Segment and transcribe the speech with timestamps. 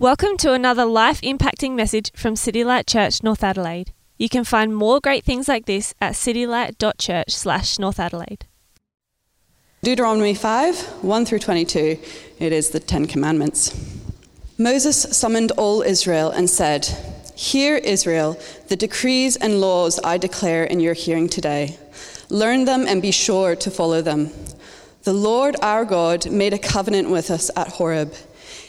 [0.00, 3.92] Welcome to another life impacting message from City Light Church, North Adelaide.
[4.16, 8.46] You can find more great things like this at citylight.church slash North Adelaide.
[9.82, 11.98] Deuteronomy 5 1 through 22.
[12.38, 13.74] It is the Ten Commandments.
[14.56, 16.86] Moses summoned all Israel and said,
[17.34, 18.38] Hear, Israel,
[18.68, 21.76] the decrees and laws I declare in your hearing today.
[22.30, 24.30] Learn them and be sure to follow them.
[25.02, 28.14] The Lord our God made a covenant with us at Horeb.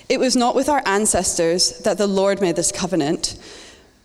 [0.09, 3.37] It was not with our ancestors that the Lord made this covenant,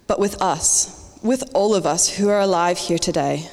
[0.07, 3.49] but with us, with all of us who are alive here today.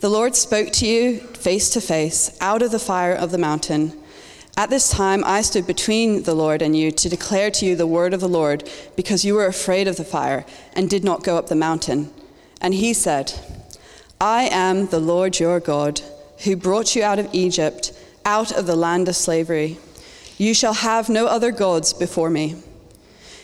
[0.00, 3.96] The Lord spoke to you face to face out of the fire of the mountain.
[4.56, 7.86] At this time, I stood between the Lord and you to declare to you the
[7.86, 10.44] word of the Lord, because you were afraid of the fire
[10.74, 12.10] and did not go up the mountain.
[12.60, 13.32] And he said,
[14.20, 16.00] I am the Lord your God,
[16.44, 17.92] who brought you out of Egypt,
[18.24, 19.78] out of the land of slavery.
[20.38, 22.56] You shall have no other gods before me.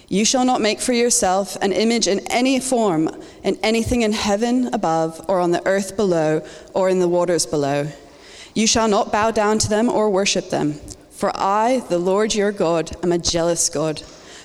[0.09, 3.09] You shall not make for yourself an image in any form,
[3.43, 6.45] in anything in heaven above, or on the earth below,
[6.75, 7.89] or in the waters below.
[8.55, 10.75] You shall not bow down to them or worship them.
[11.11, 14.03] For I, the Lord your God, am a jealous God,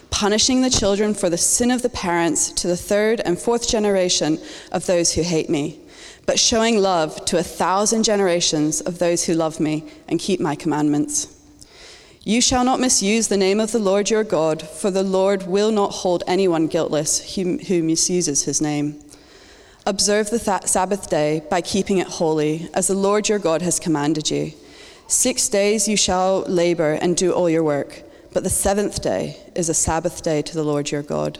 [0.09, 4.39] punishing the children for the sin of the parents to the third and fourth generation
[4.71, 5.81] of those who hate me,
[6.25, 10.55] but showing love to a thousand generations of those who love me and keep my
[10.55, 11.36] commandments.
[12.27, 15.71] You shall not misuse the name of the Lord your God, for the Lord will
[15.71, 19.01] not hold anyone guiltless who, misuses his name.
[19.85, 23.79] Observe the th- Sabbath day by keeping it holy, as the Lord your God has
[23.79, 24.51] commanded you.
[25.07, 28.03] Six days you shall labor and do all your work,
[28.33, 31.39] but the seventh day is a Sabbath day to the Lord your God.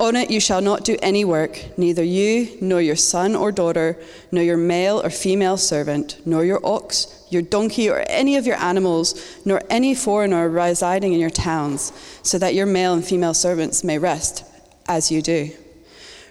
[0.00, 3.96] On it you shall not do any work, neither you, nor your son or daughter,
[4.32, 8.56] nor your male or female servant, nor your ox, your donkey, or any of your
[8.56, 13.84] animals, nor any foreigner residing in your towns, so that your male and female servants
[13.84, 14.44] may rest,
[14.88, 15.50] as you do.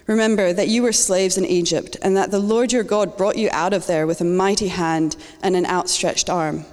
[0.06, 3.48] Remember that you were slaves in Egypt, and that the Lord your God brought you
[3.50, 6.66] out of there with a mighty hand and an outstretched arm.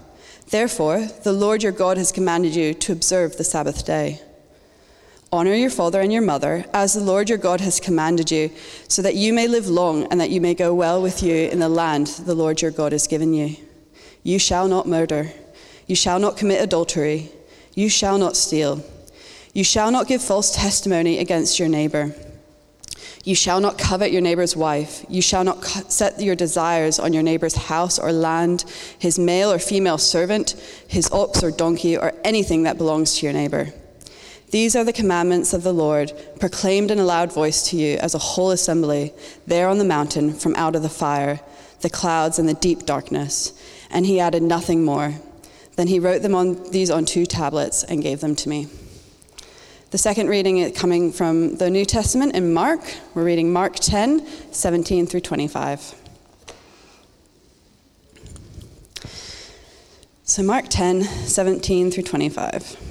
[0.50, 4.20] Therefore, the Lord your God has commanded you to observe the Sabbath day.
[5.34, 8.52] Honor your father and your mother, as the Lord your God has commanded you,
[8.90, 11.60] so that you may live long and that you may go well with you in
[11.60, 13.56] the land the Lord your God has given you.
[14.24, 15.32] You shall not murder.
[15.88, 17.32] You shall not commit adultery.
[17.76, 18.84] You shall not steal.
[19.54, 22.14] You shall not give false testimony against your neighbor.
[23.24, 25.06] You shall not covet your neighbor's wife.
[25.08, 28.66] You shall not set your desires on your neighbor's house or land,
[29.00, 30.52] his male or female servant,
[30.90, 33.72] his ox or donkey, or anything that belongs to your neighbor.
[34.52, 38.14] These are the commandments of the Lord, proclaimed in a loud voice to you as
[38.14, 39.14] a whole assembly,
[39.48, 41.40] there on the mountain from out of the fire,
[41.80, 43.54] the clouds, and the deep darkness.
[43.90, 45.16] And he added nothing more.
[45.78, 48.68] Then he wrote them on these on two tablets and gave them to me.
[49.92, 52.82] The second reading is coming from the New Testament in Mark.
[53.14, 55.96] We're reading Mark 10, 17 through 25.
[60.24, 62.91] So, Mark 10, 17 through 25.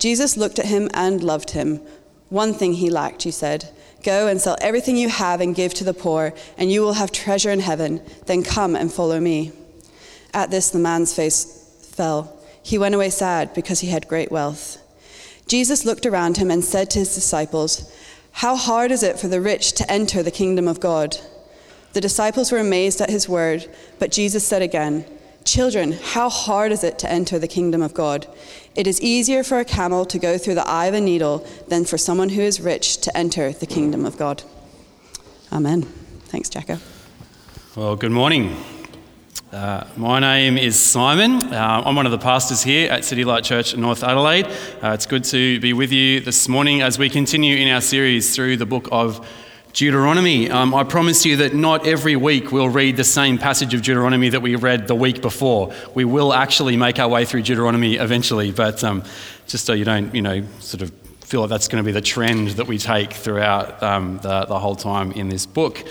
[0.00, 1.80] Jesus looked at him and loved him.
[2.30, 3.70] One thing he lacked, he said.
[4.02, 7.12] Go and sell everything you have and give to the poor, and you will have
[7.12, 8.02] treasure in heaven.
[8.26, 9.52] Then come and follow me.
[10.32, 12.40] At this, the man's face fell.
[12.62, 14.78] He went away sad because he had great wealth.
[15.46, 17.92] Jesus looked around him and said to his disciples,
[18.32, 21.18] How hard is it for the rich to enter the kingdom of God?
[21.92, 23.68] The disciples were amazed at his word,
[23.98, 25.04] but Jesus said again,
[25.44, 28.26] Children, how hard is it to enter the kingdom of God?
[28.76, 31.84] It is easier for a camel to go through the eye of a needle than
[31.84, 34.42] for someone who is rich to enter the kingdom of God.
[35.50, 35.82] Amen.
[36.26, 36.78] Thanks, Jacko.
[37.74, 38.56] Well, good morning.
[39.50, 41.52] Uh, my name is Simon.
[41.52, 44.46] Uh, I'm one of the pastors here at City Light Church in North Adelaide.
[44.80, 48.36] Uh, it's good to be with you this morning as we continue in our series
[48.36, 49.26] through the book of
[49.72, 50.50] Deuteronomy.
[50.50, 54.28] Um, I promise you that not every week we'll read the same passage of Deuteronomy
[54.30, 55.72] that we read the week before.
[55.94, 59.04] We will actually make our way through Deuteronomy eventually, but um,
[59.46, 60.92] just so you don't, you know, sort of
[61.30, 64.58] feel like that's going to be the trend that we take throughout um, the, the
[64.58, 65.86] whole time in this book.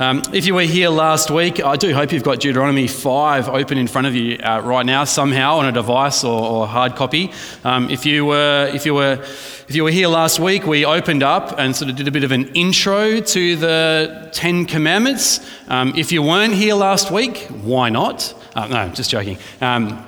[0.00, 3.78] Um, if you were here last week, I do hope you've got Deuteronomy 5 open
[3.78, 7.30] in front of you uh, right now, somehow on a device or, or hard copy.
[7.62, 9.24] Um, if, you were, if, you were,
[9.70, 12.24] if you were here last week, we opened up and sort of did a bit
[12.24, 15.48] of an intro to the Ten Commandments.
[15.68, 18.34] Um, if you weren't here last week, why not?
[18.56, 19.38] Uh, no, just joking.
[19.60, 20.04] Um,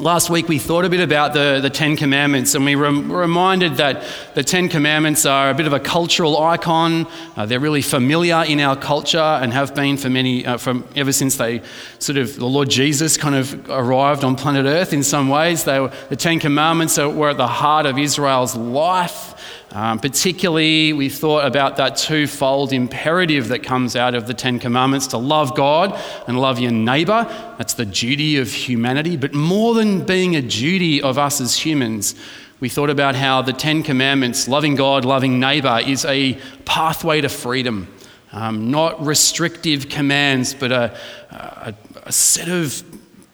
[0.00, 3.76] Last week, we thought a bit about the, the Ten Commandments, and we were reminded
[3.76, 4.02] that
[4.34, 7.06] the Ten Commandments are a bit of a cultural icon.
[7.36, 11.12] Uh, they're really familiar in our culture and have been for many, uh, from ever
[11.12, 11.62] since they
[12.00, 15.62] sort of, the Lord Jesus kind of arrived on planet Earth in some ways.
[15.62, 19.33] They were, the Ten Commandments were at the heart of Israel's life.
[19.74, 25.08] Um, particularly, we thought about that twofold imperative that comes out of the Ten Commandments
[25.08, 27.24] to love God and love your neighbour.
[27.58, 29.16] That's the duty of humanity.
[29.16, 32.14] But more than being a duty of us as humans,
[32.60, 37.28] we thought about how the Ten Commandments, loving God, loving neighbour, is a pathway to
[37.28, 37.88] freedom.
[38.30, 40.96] Um, not restrictive commands, but a,
[41.30, 41.74] a,
[42.04, 42.84] a set of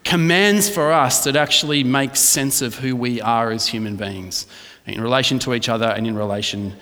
[0.05, 4.47] commands for us that actually make sense of who we are as human beings
[4.87, 6.75] in relation to each other and in relation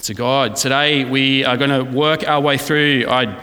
[0.00, 0.56] to God.
[0.56, 3.06] Today we are going to work our way through.
[3.08, 3.40] I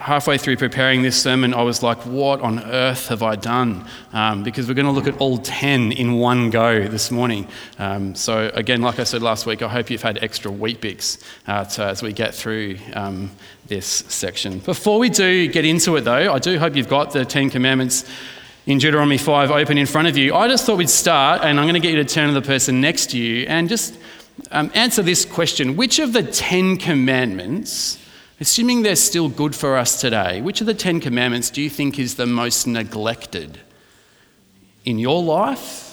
[0.00, 3.84] halfway through preparing this sermon, I was like, what on earth have I done?
[4.14, 7.46] Um, because we're going to look at all 10 in one go this morning.
[7.78, 11.64] Um, so, again, like I said last week, I hope you've had extra Weet-Bix uh,
[11.64, 13.30] to, as we get through um,
[13.66, 14.60] this section.
[14.60, 18.10] Before we do get into it, though, I do hope you've got the 10 commandments
[18.70, 20.32] in Deuteronomy 5 open in front of you.
[20.32, 22.46] I just thought we'd start, and I'm going to get you to turn to the
[22.46, 23.98] person next to you and just
[24.52, 27.98] um, answer this question Which of the Ten Commandments,
[28.38, 31.98] assuming they're still good for us today, which of the Ten Commandments do you think
[31.98, 33.58] is the most neglected
[34.84, 35.89] in your life?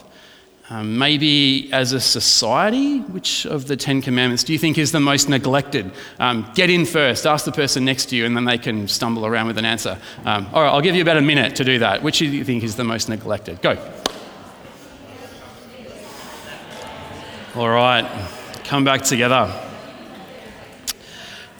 [0.70, 5.00] Um, maybe as a society, which of the Ten Commandments do you think is the
[5.00, 5.90] most neglected?
[6.20, 9.26] Um, get in first, ask the person next to you, and then they can stumble
[9.26, 9.98] around with an answer.
[10.26, 12.04] Um, all right, I'll give you about a minute to do that.
[12.04, 13.62] Which do you think is the most neglected?
[13.62, 13.78] Go.
[17.56, 18.30] All right,
[18.66, 19.50] come back together.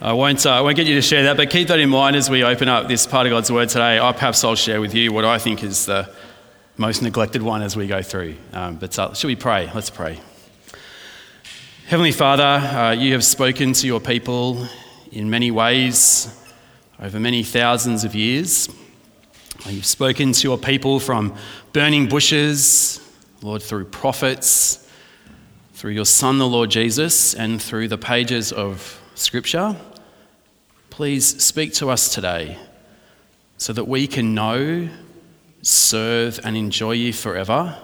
[0.02, 2.14] I won't, uh, I won't get you to share that, but keep that in mind
[2.14, 3.98] as we open up this part of God's Word today.
[3.98, 6.10] I, perhaps I'll share with you what I think is the
[6.78, 8.36] most neglected one as we go through.
[8.52, 9.68] Um, but uh, should we pray?
[9.74, 10.20] Let's pray.
[11.88, 14.64] Heavenly Father, uh, you have spoken to your people
[15.10, 16.32] in many ways
[17.00, 18.68] over many thousands of years.
[19.66, 21.34] Uh, you've spoken to your people from
[21.72, 23.00] burning bushes,
[23.42, 24.88] Lord, through prophets,
[25.72, 29.74] through your Son, the Lord Jesus, and through the pages of Scripture.
[30.90, 32.56] Please speak to us today
[33.56, 34.88] so that we can know
[35.68, 37.76] serve, and enjoy you forever.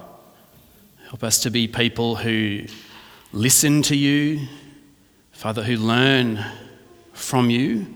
[1.09, 2.63] Help us to be people who
[3.33, 4.49] listen to you,
[5.33, 6.45] Father, who learn
[7.13, 7.87] from you.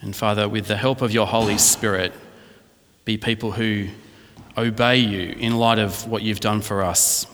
[0.00, 2.14] And Father, with the help of your Holy Spirit,
[3.04, 3.88] be people who
[4.56, 7.26] obey you in light of what you've done for us.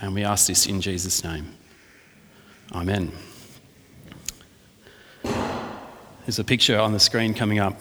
[0.00, 1.54] And we ask this in Jesus' name.
[2.72, 3.12] Amen.
[5.22, 7.80] There's a picture on the screen coming up.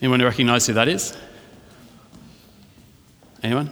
[0.00, 1.16] Anyone recognize who that is?
[3.42, 3.70] Anyone?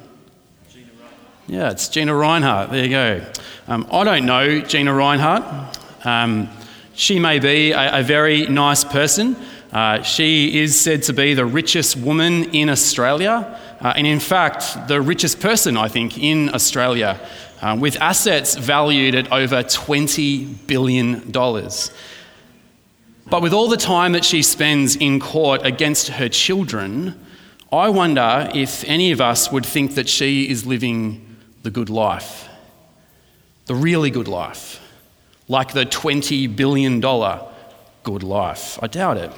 [1.48, 2.70] Yeah, it's Gina Rinehart.
[2.70, 3.24] There you go.
[3.66, 6.06] Um, I don't know Gina Rinehart.
[6.06, 6.48] Um,
[6.94, 9.36] she may be a, a very nice person.
[9.72, 14.86] Uh, she is said to be the richest woman in Australia, uh, and in fact,
[14.86, 17.20] the richest person, I think, in Australia,
[17.60, 21.30] uh, with assets valued at over $20 billion.
[23.28, 27.25] But with all the time that she spends in court against her children,
[27.76, 32.48] I wonder if any of us would think that she is living the good life,
[33.66, 34.80] the really good life,
[35.48, 38.78] like the $20 billion good life.
[38.82, 39.32] I doubt it.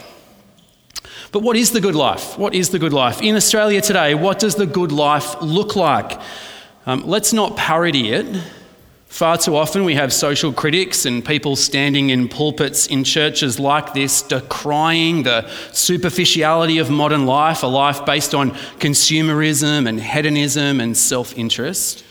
[1.32, 2.38] But what is the good life?
[2.38, 3.22] What is the good life?
[3.22, 6.18] In Australia today, what does the good life look like?
[6.86, 8.26] Um, let's not parody it
[9.08, 13.94] Far too often, we have social critics and people standing in pulpits in churches like
[13.94, 20.94] this decrying the superficiality of modern life, a life based on consumerism and hedonism and
[20.94, 22.04] self interest,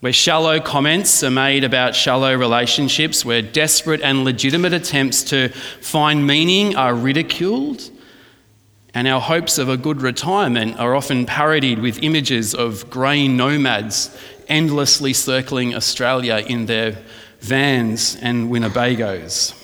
[0.00, 5.50] where shallow comments are made about shallow relationships, where desperate and legitimate attempts to
[5.82, 7.90] find meaning are ridiculed.
[8.94, 14.16] And our hopes of a good retirement are often parodied with images of grey nomads
[14.48, 16.98] endlessly circling Australia in their
[17.40, 19.54] vans and Winnebagos.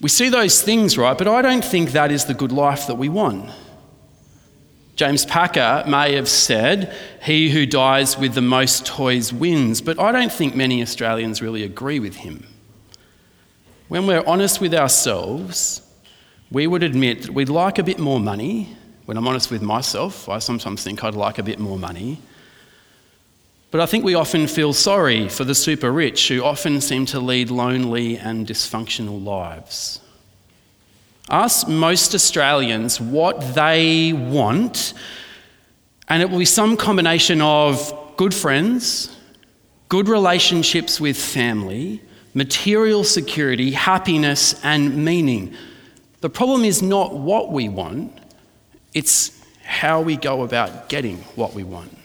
[0.00, 1.16] We see those things, right?
[1.16, 3.50] But I don't think that is the good life that we want.
[4.96, 10.12] James Packer may have said, He who dies with the most toys wins, but I
[10.12, 12.46] don't think many Australians really agree with him.
[13.88, 15.82] When we're honest with ourselves,
[16.50, 18.76] we would admit that we'd like a bit more money.
[19.06, 22.20] When I'm honest with myself, I sometimes think I'd like a bit more money.
[23.70, 27.20] But I think we often feel sorry for the super rich who often seem to
[27.20, 30.00] lead lonely and dysfunctional lives.
[31.28, 34.94] Ask most Australians what they want,
[36.08, 39.16] and it will be some combination of good friends,
[39.88, 42.02] good relationships with family,
[42.34, 45.54] material security, happiness, and meaning.
[46.20, 48.12] The problem is not what we want,
[48.94, 49.30] it's
[49.62, 51.96] how we go about getting what we want.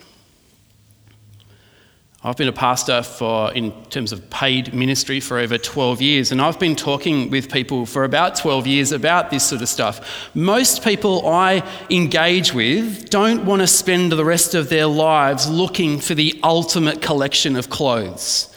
[2.25, 6.41] I've been a pastor for, in terms of paid ministry, for over 12 years, and
[6.41, 10.31] I've been talking with people for about 12 years about this sort of stuff.
[10.33, 15.99] Most people I engage with don't want to spend the rest of their lives looking
[15.99, 18.51] for the ultimate collection of clothes.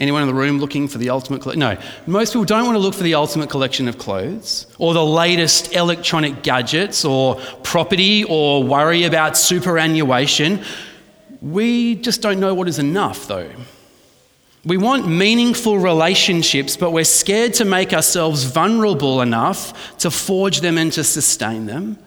[0.00, 1.60] Anyone in the room looking for the ultimate collection?
[1.60, 1.78] No.
[2.08, 5.72] Most people don't want to look for the ultimate collection of clothes or the latest
[5.74, 10.64] electronic gadgets or property or worry about superannuation.
[11.40, 13.50] We just don't know what is enough, though.
[14.64, 20.76] We want meaningful relationships, but we're scared to make ourselves vulnerable enough to forge them
[20.76, 21.98] and to sustain them.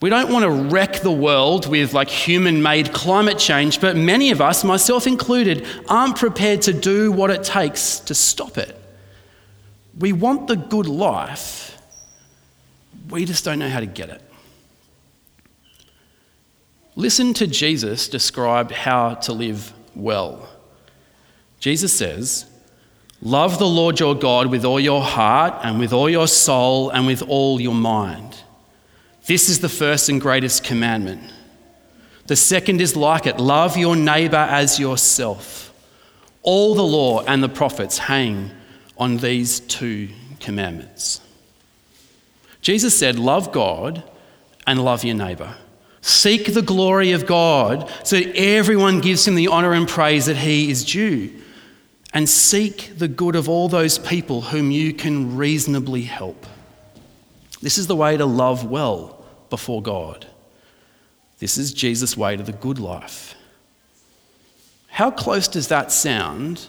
[0.00, 4.30] We don't want to wreck the world with like human made climate change, but many
[4.30, 8.80] of us, myself included, aren't prepared to do what it takes to stop it.
[9.98, 11.76] We want the good life,
[13.10, 14.22] we just don't know how to get it.
[16.98, 20.48] Listen to Jesus describe how to live well.
[21.60, 22.46] Jesus says,
[23.22, 27.06] Love the Lord your God with all your heart and with all your soul and
[27.06, 28.42] with all your mind.
[29.26, 31.22] This is the first and greatest commandment.
[32.26, 35.72] The second is like it love your neighbor as yourself.
[36.42, 38.50] All the law and the prophets hang
[38.96, 40.08] on these two
[40.40, 41.20] commandments.
[42.60, 44.02] Jesus said, Love God
[44.66, 45.54] and love your neighbor.
[46.08, 50.38] Seek the glory of God so that everyone gives him the honor and praise that
[50.38, 51.30] he is due.
[52.14, 56.46] And seek the good of all those people whom you can reasonably help.
[57.60, 60.26] This is the way to love well before God.
[61.40, 63.34] This is Jesus' way to the good life.
[64.86, 66.68] How close does that sound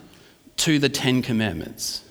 [0.57, 2.03] to the Ten Commandments?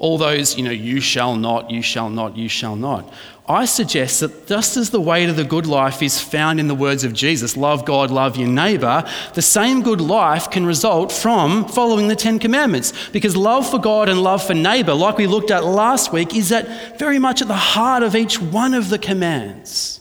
[0.00, 3.12] All those, you know, you shall not, you shall not, you shall not.
[3.46, 6.74] I suggest that just as the way to the good life is found in the
[6.74, 11.66] words of Jesus, love God, love your neighbor, the same good life can result from
[11.66, 13.10] following the Ten Commandments.
[13.10, 16.50] Because love for God and love for neighbor, like we looked at last week, is
[16.50, 20.00] at very much at the heart of each one of the commands.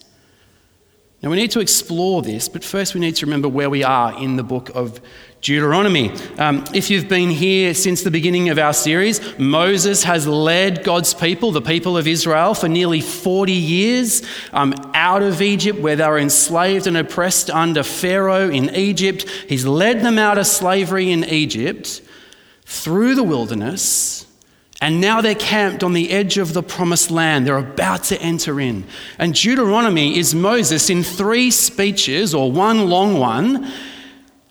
[1.22, 4.18] Now we need to explore this, but first we need to remember where we are
[4.18, 5.02] in the book of
[5.42, 6.12] Deuteronomy.
[6.38, 11.14] Um, if you've been here since the beginning of our series, Moses has led God's
[11.14, 16.08] people, the people of Israel, for nearly 40 years um, out of Egypt, where they
[16.08, 19.26] were enslaved and oppressed under Pharaoh in Egypt.
[19.48, 22.02] He's led them out of slavery in Egypt
[22.66, 24.26] through the wilderness.
[24.82, 27.46] And now they're camped on the edge of the promised land.
[27.46, 28.86] They're about to enter in.
[29.18, 33.70] And Deuteronomy is Moses in three speeches, or one long one,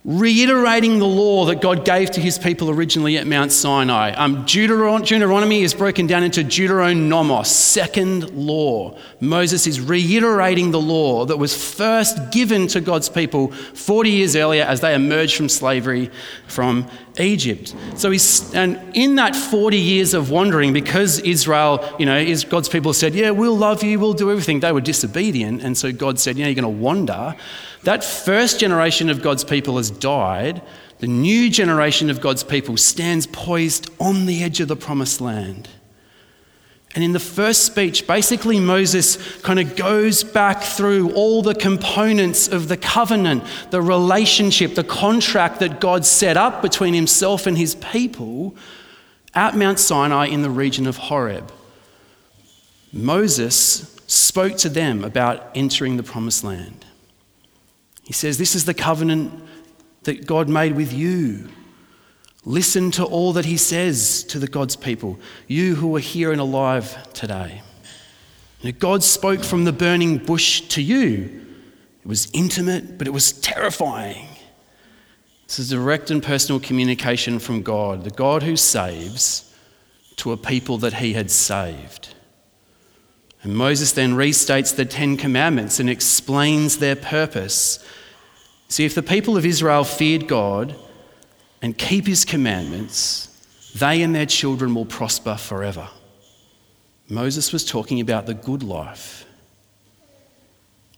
[0.09, 4.13] reiterating the law that God gave to his people originally at Mount Sinai.
[4.13, 8.97] Um, Deuteron- Deuteronomy is broken down into Deuteronomos, second law.
[9.21, 14.65] Moses is reiterating the law that was first given to God's people 40 years earlier
[14.65, 16.11] as they emerged from slavery
[16.47, 16.89] from
[17.19, 17.75] Egypt.
[17.97, 22.71] So he's, and in that 40 years of wandering, because Israel, you know, is God's
[22.71, 25.63] people said, Yeah, we'll love you, we'll do everything, they were disobedient.
[25.63, 27.37] And so God said, Yeah, you're going to wander.
[27.85, 30.63] That first generation of God's people has died.
[30.99, 35.69] The new generation of God's people stands poised on the edge of the promised land.
[36.95, 42.49] And in the first speech, basically, Moses kind of goes back through all the components
[42.49, 47.75] of the covenant, the relationship, the contract that God set up between himself and his
[47.77, 48.57] people
[49.35, 51.53] at Mount Sinai in the region of Horeb.
[52.93, 56.87] Moses spoke to them about entering the promised land.
[58.09, 59.39] He says, This is the covenant
[60.05, 61.51] that God made with you.
[62.47, 66.41] Listen to all that he says to the God's people, you who are here and
[66.41, 67.61] alive today.
[68.79, 71.45] God spoke from the burning bush to you.
[72.01, 74.27] It was intimate, but it was terrifying.
[75.47, 79.55] This is direct and personal communication from God, the God who saves,
[80.17, 82.15] to a people that he had saved.
[83.43, 87.85] And Moses then restates the Ten Commandments and explains their purpose.
[88.69, 90.77] See, if the people of Israel feared God
[91.63, 93.29] and keep his commandments,
[93.75, 95.89] they and their children will prosper forever.
[97.09, 99.25] Moses was talking about the good life.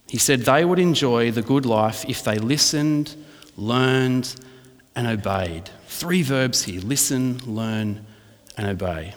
[0.09, 3.15] He said they would enjoy the good life if they listened,
[3.55, 4.35] learned,
[4.93, 5.69] and obeyed.
[5.87, 8.05] Three verbs here listen, learn,
[8.57, 9.13] and obey.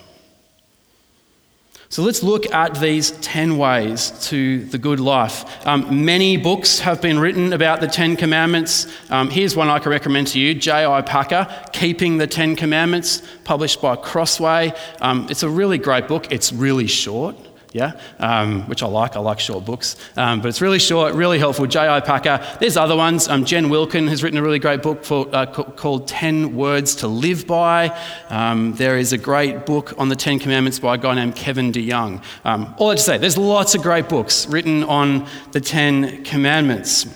[1.95, 5.65] So let's look at these 10 ways to the good life.
[5.65, 8.89] Um, many books have been written about the Ten Commandments.
[9.11, 11.03] Um, here's one I can recommend to you J.I.
[11.03, 14.73] Packer, Keeping the Ten Commandments, published by Crossway.
[15.01, 17.37] Um, it's a really great book, it's really short
[17.75, 19.17] yeah, um, which I like.
[19.17, 21.67] I like short books, um, but it's really short, really helpful.
[21.67, 22.01] J.I.
[22.01, 22.41] Packer.
[22.61, 23.29] There's other ones.
[23.29, 27.09] Um, Jen Wilkin has written a really great book for, uh, called 10 Words to
[27.09, 27.89] Live By.
[28.31, 31.73] Um, there is a great book on the Ten Commandments by a guy named Kevin
[31.73, 32.23] DeYoung.
[32.45, 37.09] Um, all that to say, there's lots of great books written on the Ten Commandments.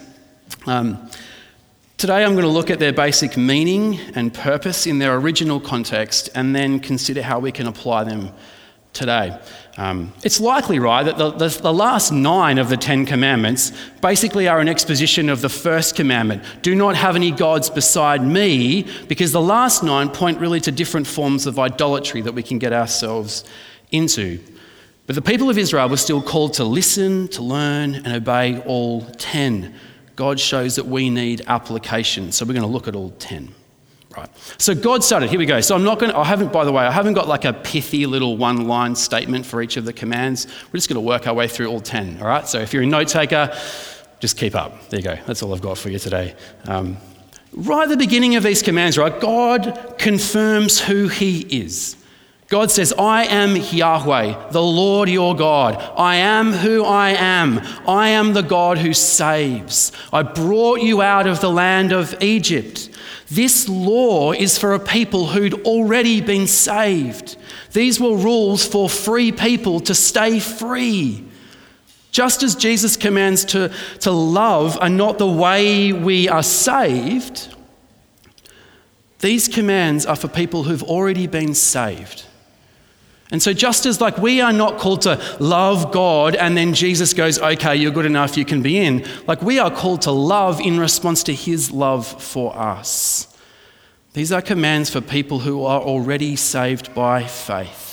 [0.66, 1.08] Um,
[1.98, 6.30] today I'm going to look at their basic meaning and purpose in their original context
[6.34, 8.32] and then consider how we can apply them
[8.92, 9.38] today.
[9.78, 13.70] Um, it's likely, right, that the, the, the, last nine of the Ten Commandments
[14.02, 18.88] basically are an exposition of the first commandment do not have any gods beside me,
[19.06, 22.72] because the last nine point really to different forms of idolatry that we can get
[22.72, 23.44] ourselves
[23.92, 24.40] into.
[25.06, 29.02] But the people of Israel were still called to listen, to learn, and obey all
[29.02, 29.76] ten.
[30.16, 33.54] God shows that we need application, so we're going to look at all ten.
[34.18, 34.28] Right.
[34.58, 35.30] So God started.
[35.30, 35.60] Here we go.
[35.60, 38.04] So I'm not going I haven't, by the way, I haven't got like a pithy
[38.06, 40.46] little one line statement for each of the commands.
[40.66, 42.20] We're just going to work our way through all 10.
[42.20, 42.46] All right.
[42.46, 43.56] So if you're a note taker,
[44.18, 44.88] just keep up.
[44.88, 45.16] There you go.
[45.26, 46.34] That's all I've got for you today.
[46.66, 46.96] Um,
[47.52, 51.97] right at the beginning of these commands, right, God confirms who He is.
[52.48, 55.74] God says, I am Yahweh, the Lord your God.
[55.98, 57.60] I am who I am.
[57.86, 59.92] I am the God who saves.
[60.14, 62.88] I brought you out of the land of Egypt.
[63.30, 67.36] This law is for a people who'd already been saved.
[67.72, 71.22] These were rules for free people to stay free.
[72.12, 77.54] Just as Jesus commands to, to love are not the way we are saved,
[79.18, 82.24] these commands are for people who've already been saved.
[83.30, 87.12] And so, just as like we are not called to love God and then Jesus
[87.12, 90.60] goes, okay, you're good enough, you can be in, like we are called to love
[90.60, 93.36] in response to his love for us.
[94.14, 97.88] These are commands for people who are already saved by faith.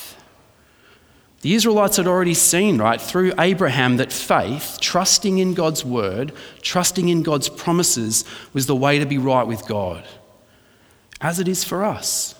[1.41, 6.31] The Israelites had already seen, right, through Abraham, that faith, trusting in God's word,
[6.63, 10.03] trusting in God's promises, was the way to be right with God,
[11.21, 12.33] as it is for us.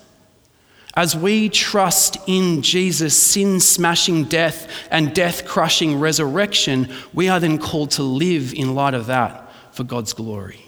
[0.97, 7.57] As we trust in Jesus' sin smashing death and death crushing resurrection, we are then
[7.57, 10.65] called to live in light of that for God's glory.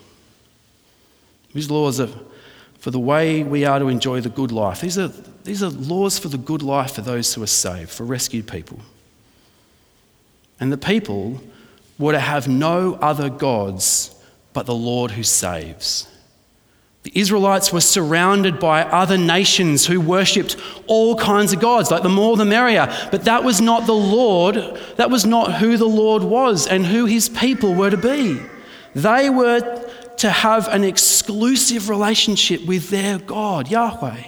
[1.54, 2.10] These laws are
[2.80, 4.82] for the way we are to enjoy the good life.
[4.82, 5.08] These are,
[5.44, 8.80] these are laws for the good life for those who are saved, for rescued people.
[10.60, 11.42] And the people
[11.98, 14.14] were to have no other gods
[14.54, 16.08] but the Lord who saves.
[17.08, 22.10] The Israelites were surrounded by other nations who worshipped all kinds of gods, like the
[22.10, 22.94] more the merrier.
[23.12, 24.56] But that was not the Lord,
[24.98, 28.42] that was not who the Lord was and who his people were to be.
[28.94, 34.24] They were to have an exclusive relationship with their God, Yahweh.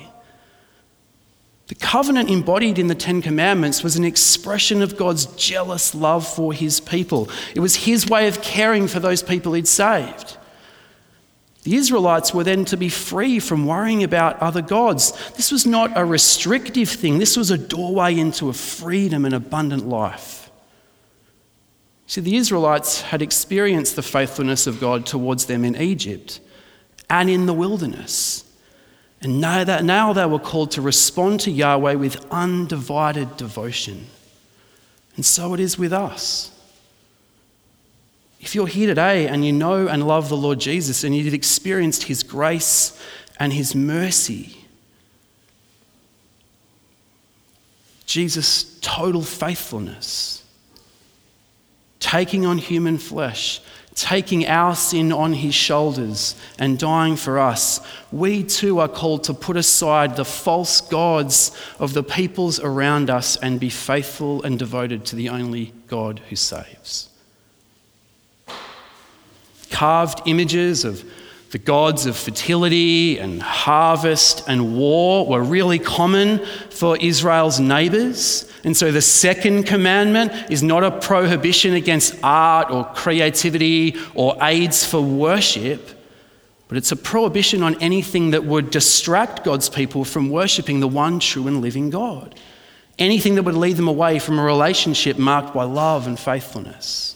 [1.67, 6.53] The covenant embodied in the Ten Commandments was an expression of God's jealous love for
[6.53, 7.29] his people.
[7.53, 10.37] It was his way of caring for those people he'd saved.
[11.63, 15.11] The Israelites were then to be free from worrying about other gods.
[15.31, 19.87] This was not a restrictive thing, this was a doorway into a freedom and abundant
[19.87, 20.49] life.
[22.07, 26.39] See, the Israelites had experienced the faithfulness of God towards them in Egypt
[27.09, 28.45] and in the wilderness.
[29.21, 34.07] And now, they were called to respond to Yahweh with undivided devotion.
[35.17, 36.51] And so it is with us.
[38.39, 42.03] If you're here today and you know and love the Lord Jesus and you've experienced
[42.03, 42.97] his grace
[43.37, 44.55] and his mercy,
[48.05, 50.43] Jesus' total faithfulness,
[51.99, 53.59] taking on human flesh,
[53.93, 59.33] taking our sin on his shoulders and dying for us, we too are called to
[59.33, 65.05] put aside the false gods of the peoples around us and be faithful and devoted
[65.05, 67.08] to the only God who saves
[69.69, 71.03] carved images of
[71.51, 78.51] The gods of fertility and harvest and war were really common for Israel's neighbors.
[78.63, 84.85] And so the second commandment is not a prohibition against art or creativity or aids
[84.85, 85.89] for worship,
[86.67, 91.19] but it's a prohibition on anything that would distract God's people from worshipping the one
[91.19, 92.35] true and living God.
[92.99, 97.15] Anything that would lead them away from a relationship marked by love and faithfulness.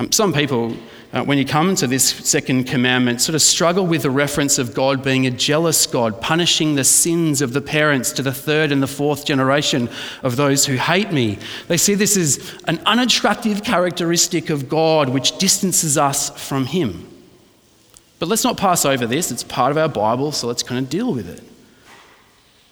[0.00, 0.74] Um, some people
[1.12, 4.72] uh, when you come to this second commandment, sort of struggle with the reference of
[4.74, 8.82] God being a jealous God, punishing the sins of the parents to the third and
[8.82, 9.90] the fourth generation
[10.22, 11.38] of those who hate me.
[11.68, 17.06] They see this as an unattractive characteristic of God which distances us from Him.
[18.18, 20.88] But let's not pass over this, it's part of our Bible, so let's kind of
[20.88, 21.42] deal with it.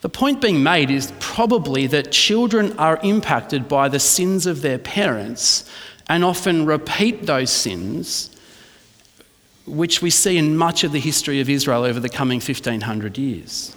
[0.01, 4.79] The point being made is probably that children are impacted by the sins of their
[4.79, 5.69] parents
[6.09, 8.31] and often repeat those sins,
[9.67, 13.75] which we see in much of the history of Israel over the coming 1500 years.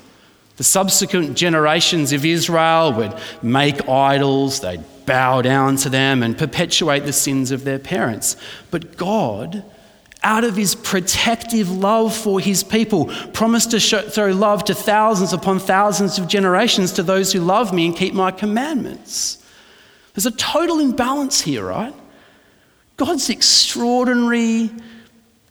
[0.58, 7.02] The subsequent generations of Israel would make idols, they'd bow down to them and perpetuate
[7.02, 8.38] the sins of their parents.
[8.70, 9.64] But God,
[10.24, 15.34] out of his protective love for his people, promised to show, throw love to thousands
[15.34, 19.44] upon thousands of generations to those who love me and keep my commandments.
[20.14, 21.94] There's a total imbalance here, right?
[23.02, 24.70] God's extraordinary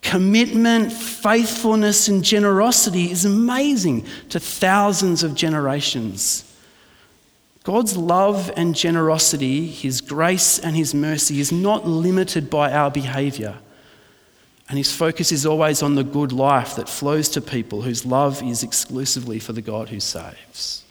[0.03, 6.45] commitment, faithfulness, and generosity is amazing to thousands of generations.
[7.65, 13.57] God's love and generosity, His grace and His mercy, is not limited by our behaviour.
[14.69, 18.45] And His focus is always on the good life that flows to people whose love
[18.45, 20.85] is exclusively for the God who saves.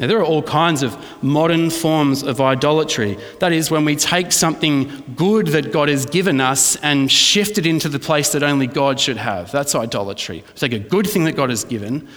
[0.00, 3.18] Now, there are all kinds of modern forms of idolatry.
[3.40, 7.66] That is, when we take something good that God has given us and shift it
[7.66, 9.52] into the place that only God should have.
[9.52, 10.42] That's idolatry.
[10.46, 12.08] We take a good thing that God has given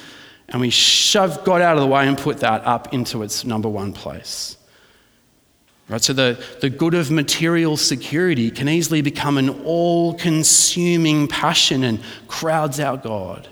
[0.48, 3.68] and we shove God out of the way and put that up into its number
[3.68, 4.56] one place.
[5.90, 11.84] Right, so the, the good of material security can easily become an all consuming passion
[11.84, 13.50] and crowds out God.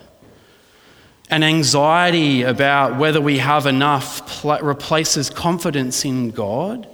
[1.31, 6.87] An anxiety about whether we have enough replaces confidence in God,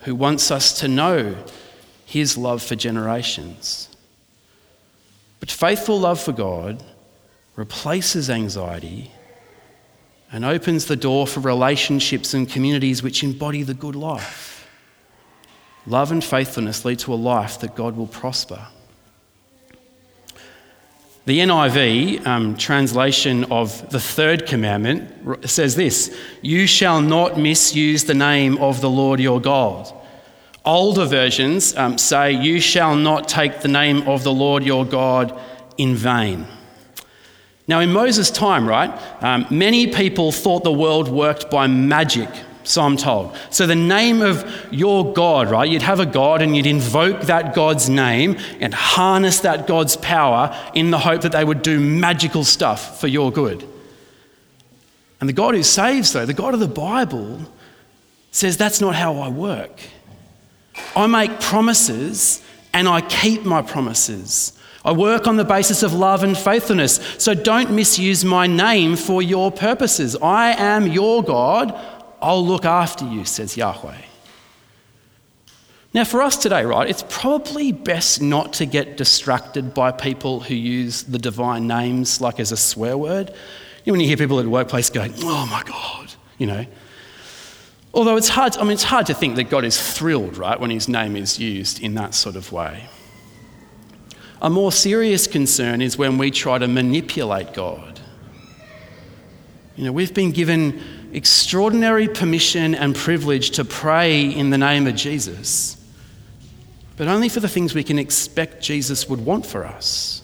[0.00, 1.36] who wants us to know
[2.04, 3.88] his love for generations.
[5.38, 6.82] But faithful love for God
[7.54, 9.12] replaces anxiety
[10.32, 14.68] and opens the door for relationships and communities which embody the good life.
[15.86, 18.66] Love and faithfulness lead to a life that God will prosper.
[21.26, 28.14] The NIV um, translation of the third commandment says this You shall not misuse the
[28.14, 29.92] name of the Lord your God.
[30.64, 35.36] Older versions um, say, You shall not take the name of the Lord your God
[35.76, 36.46] in vain.
[37.66, 42.28] Now, in Moses' time, right, um, many people thought the world worked by magic
[42.66, 43.36] so I'm told.
[43.50, 45.68] So, the name of your God, right?
[45.68, 50.56] You'd have a God and you'd invoke that God's name and harness that God's power
[50.74, 53.66] in the hope that they would do magical stuff for your good.
[55.20, 57.40] And the God who saves, though, the God of the Bible,
[58.32, 59.80] says that's not how I work.
[60.94, 62.42] I make promises
[62.74, 64.52] and I keep my promises.
[64.84, 67.00] I work on the basis of love and faithfulness.
[67.18, 70.14] So don't misuse my name for your purposes.
[70.16, 71.76] I am your God.
[72.20, 73.96] I'll look after you, says Yahweh.
[75.94, 80.54] Now, for us today, right, it's probably best not to get distracted by people who
[80.54, 83.30] use the divine names like as a swear word.
[83.30, 83.34] You
[83.86, 86.66] know, when you hear people at the workplace going, oh my God, you know.
[87.94, 90.68] Although it's hard, I mean, it's hard to think that God is thrilled, right, when
[90.68, 92.90] his name is used in that sort of way.
[94.42, 98.00] A more serious concern is when we try to manipulate God.
[99.76, 100.82] You know, we've been given
[101.16, 105.82] extraordinary permission and privilege to pray in the name of Jesus,
[106.98, 110.22] but only for the things we can expect Jesus would want for us.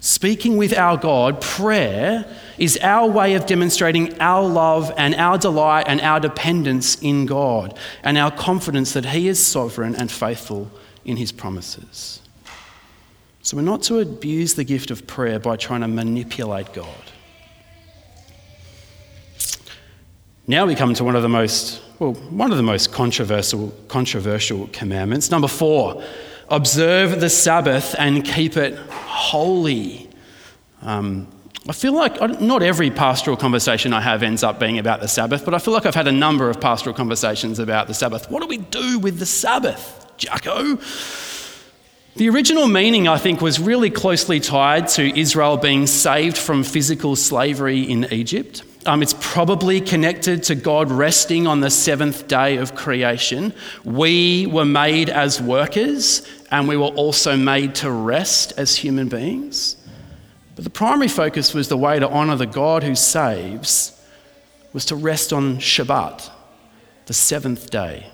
[0.00, 2.26] Speaking with our God, prayer
[2.58, 7.78] is our way of demonstrating our love and our delight and our dependence in God
[8.02, 10.68] and our confidence that He is sovereign and faithful
[11.04, 12.20] in His promises.
[13.42, 17.12] So we're not to abuse the gift of prayer by trying to manipulate God.
[20.50, 24.66] Now we come to one of the most, well, one of the most controversial, controversial
[24.72, 25.30] commandments.
[25.30, 26.02] Number four,
[26.48, 30.08] observe the Sabbath and keep it holy.
[30.80, 31.28] Um,
[31.68, 35.44] I feel like not every pastoral conversation I have ends up being about the Sabbath,
[35.44, 38.30] but I feel like I've had a number of pastoral conversations about the Sabbath.
[38.30, 40.78] What do we do with the Sabbath, Jacko?
[42.16, 47.16] The original meaning, I think, was really closely tied to Israel being saved from physical
[47.16, 48.62] slavery in Egypt.
[48.86, 53.52] Um, it's probably connected to God resting on the seventh day of creation.
[53.84, 59.76] We were made as workers, and we were also made to rest as human beings.
[60.54, 63.94] But the primary focus was the way to honour the God who saves
[64.72, 66.30] was to rest on Shabbat,
[67.06, 68.06] the seventh day.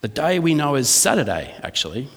[0.00, 2.08] The day we know as Saturday, actually.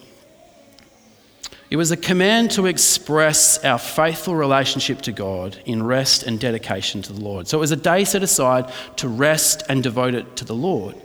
[1.73, 7.01] It was a command to express our faithful relationship to God in rest and dedication
[7.01, 7.47] to the Lord.
[7.47, 10.95] So it was a day set aside to rest and devote it to the Lord.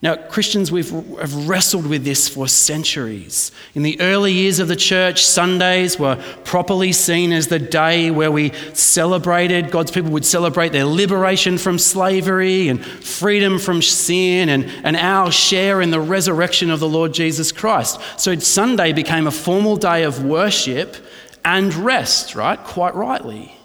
[0.00, 3.50] Now, Christians, we've have wrestled with this for centuries.
[3.74, 8.30] In the early years of the church, Sundays were properly seen as the day where
[8.30, 14.70] we celebrated, God's people would celebrate their liberation from slavery and freedom from sin and,
[14.84, 18.00] and our share in the resurrection of the Lord Jesus Christ.
[18.18, 20.96] So Sunday became a formal day of worship
[21.44, 22.58] and rest, right?
[22.62, 23.57] Quite rightly.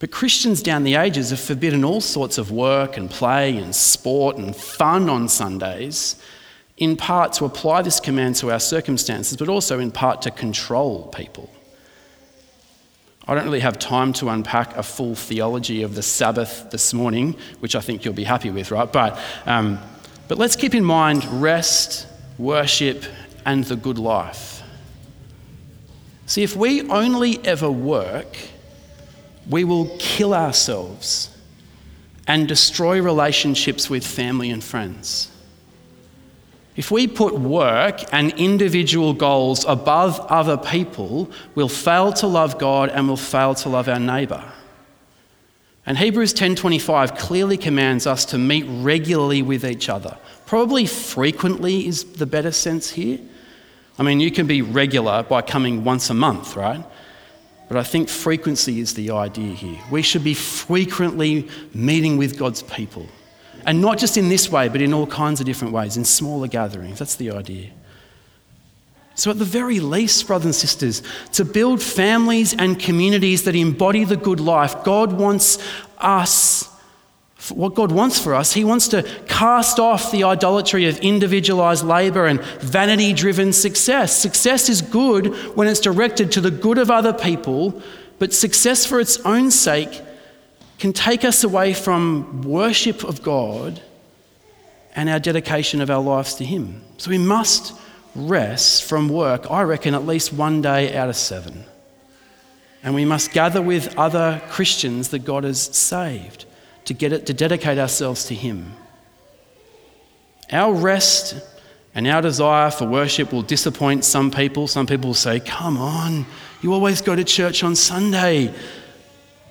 [0.00, 4.38] But Christians down the ages have forbidden all sorts of work and play and sport
[4.38, 6.16] and fun on Sundays,
[6.78, 11.08] in part to apply this command to our circumstances, but also in part to control
[11.08, 11.50] people.
[13.28, 17.36] I don't really have time to unpack a full theology of the Sabbath this morning,
[17.60, 18.90] which I think you'll be happy with, right?
[18.90, 19.78] But, um,
[20.28, 22.06] but let's keep in mind rest,
[22.38, 23.04] worship,
[23.44, 24.62] and the good life.
[26.24, 28.38] See, if we only ever work,
[29.50, 31.36] we will kill ourselves
[32.26, 35.30] and destroy relationships with family and friends.
[36.76, 42.88] If we put work and individual goals above other people, we'll fail to love God
[42.90, 44.44] and we'll fail to love our neighbour.
[45.84, 50.16] And Hebrews 10:25 clearly commands us to meet regularly with each other.
[50.46, 53.18] Probably frequently is the better sense here.
[53.98, 56.84] I mean, you can be regular by coming once a month, right?
[57.70, 59.78] But I think frequency is the idea here.
[59.92, 63.06] We should be frequently meeting with God's people.
[63.64, 66.48] And not just in this way, but in all kinds of different ways, in smaller
[66.48, 66.98] gatherings.
[66.98, 67.70] That's the idea.
[69.14, 71.00] So, at the very least, brothers and sisters,
[71.34, 75.58] to build families and communities that embody the good life, God wants
[75.98, 76.69] us
[77.52, 78.52] what God wants for us.
[78.52, 84.16] He wants to cast off the idolatry of individualized labor and vanity driven success.
[84.16, 87.82] Success is good when it's directed to the good of other people,
[88.18, 90.02] but success for its own sake
[90.78, 93.80] can take us away from worship of God
[94.96, 96.82] and our dedication of our lives to Him.
[96.98, 97.74] So we must
[98.14, 101.64] rest from work, I reckon, at least one day out of seven.
[102.82, 106.46] And we must gather with other Christians that God has saved
[106.90, 108.72] to, get it, to dedicate ourselves to Him.
[110.50, 111.36] Our rest
[111.94, 114.66] and our desire for worship will disappoint some people.
[114.66, 116.26] Some people will say, Come on,
[116.62, 118.52] you always go to church on Sunday.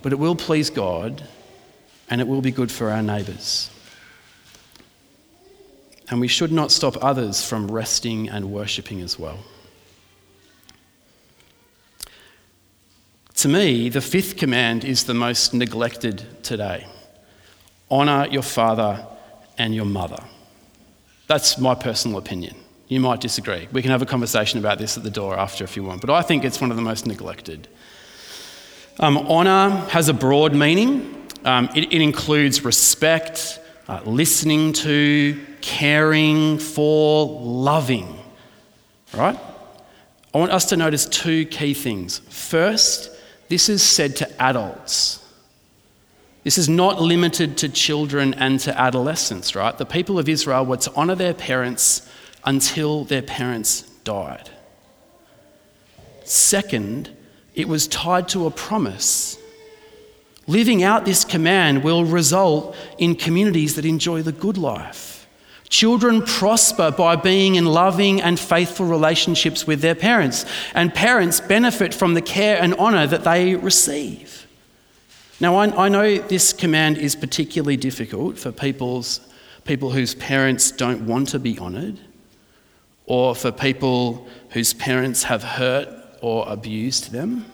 [0.02, 1.24] But it will please God
[2.10, 3.70] and it will be good for our neighbours.
[6.10, 9.40] And we should not stop others from resting and worshipping as well.
[13.36, 16.86] To me, the fifth command is the most neglected today.
[17.92, 19.06] Honour your father
[19.58, 20.24] and your mother.
[21.28, 22.56] That's my personal opinion.
[22.88, 23.68] You might disagree.
[23.72, 26.10] We can have a conversation about this at the door after if you want, but
[26.10, 27.68] I think it's one of the most neglected.
[29.00, 36.58] Um, honour has a broad meaning, um, it, it, includes respect, uh, listening to, caring
[36.58, 38.20] for, loving.
[39.14, 39.40] Right?
[40.34, 42.20] I want us to notice two key things.
[42.20, 43.10] First,
[43.48, 45.19] this is said to adults.
[46.50, 49.78] This is not limited to children and to adolescents, right?
[49.78, 52.10] The people of Israel were to honour their parents
[52.44, 54.50] until their parents died.
[56.24, 57.16] Second,
[57.54, 59.38] it was tied to a promise.
[60.48, 65.28] Living out this command will result in communities that enjoy the good life.
[65.70, 71.94] Children prosper by being in loving and faithful relationships with their parents, and parents benefit
[71.94, 74.48] from the care and honour that they receive.
[75.42, 79.22] Now, I, I know this command is particularly difficult for people's,
[79.64, 81.98] people whose parents don't want to be honoured,
[83.06, 85.88] or for people whose parents have hurt
[86.22, 87.46] or abused them.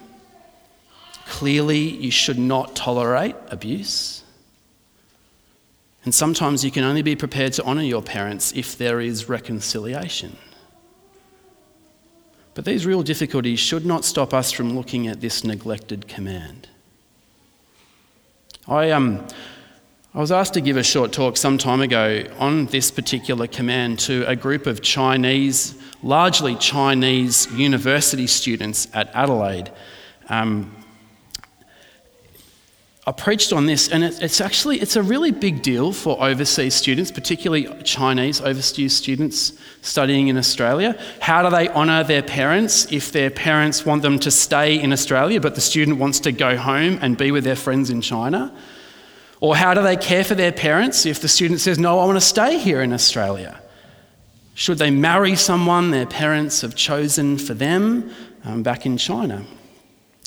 [1.27, 4.23] Clearly, you should not tolerate abuse.
[6.03, 10.37] And sometimes you can only be prepared to honour your parents if there is reconciliation.
[12.53, 16.69] But these real difficulties should not stop us from looking at this neglected command.
[18.67, 19.25] I, um,
[20.13, 23.99] I was asked to give a short talk some time ago on this particular command
[23.99, 25.75] to a group of Chinese
[26.05, 29.71] largely Chinese university students at Adelaide.
[30.29, 30.75] Um,
[33.07, 36.73] I preached on this, and it, it's actually it's a really big deal for overseas
[36.73, 40.97] students, particularly Chinese overseas students studying in Australia.
[41.19, 45.39] How do they honour their parents if their parents want them to stay in Australia,
[45.39, 48.51] but the student wants to go home and be with their friends in China?
[49.39, 52.17] Or how do they care for their parents if the student says, "No, I want
[52.17, 53.61] to stay here in Australia"?
[54.55, 58.09] Should they marry someone their parents have chosen for them
[58.43, 59.45] um, back in China?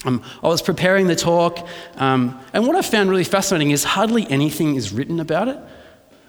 [0.04, 4.30] Um, I was preparing the talk, um, and what I found really fascinating is hardly
[4.30, 5.58] anything is written about it.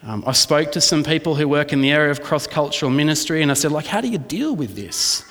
[0.03, 3.43] Um, I spoke to some people who work in the area of cross cultural ministry,
[3.43, 5.23] and I said, like, how do you deal with this?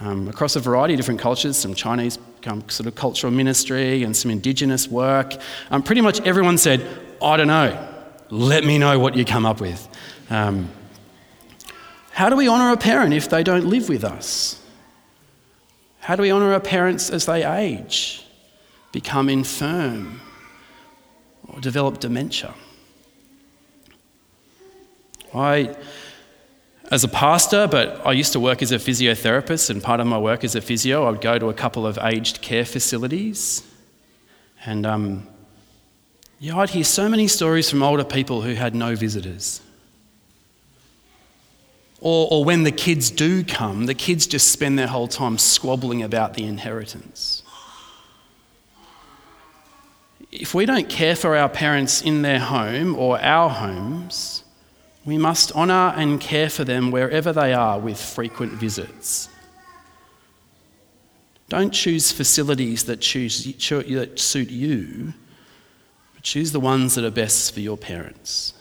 [0.00, 4.16] Um, across a variety of different cultures, some Chinese um, sort of cultural ministry and
[4.16, 5.34] some indigenous work.
[5.70, 6.86] Um, pretty much everyone said,
[7.20, 7.88] I don't know,
[8.30, 9.88] let me know what you come up with.
[10.28, 10.68] how
[12.28, 14.61] do we honour a parent if they don't live with us?
[16.02, 18.24] How do we honour our parents as they age,
[18.90, 20.20] become infirm,
[21.46, 22.54] or develop dementia?
[25.32, 25.76] I,
[26.90, 30.18] as a pastor, but I used to work as a physiotherapist, and part of my
[30.18, 33.62] work as a physio, I would go to a couple of aged care facilities.
[34.66, 35.28] And um,
[36.40, 39.60] yeah, I'd hear so many stories from older people who had no visitors.
[42.04, 46.02] Or, or when the kids do come, the kids just spend their whole time squabbling
[46.02, 47.44] about the inheritance.
[50.32, 54.42] If we don't care for our parents in their home or our homes,
[55.04, 59.28] we must honour and care for them wherever they are with frequent visits.
[61.48, 65.14] Don't choose facilities that, choose, that suit you,
[66.14, 68.54] but choose the ones that are best for your parents.